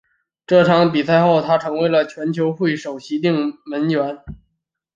[0.47, 4.17] 这场比赛后他成为了球会的首席定门员。